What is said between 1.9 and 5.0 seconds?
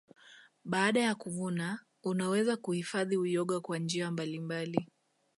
unaweza kuuhifadhi uyoga kwa njia mbalimbali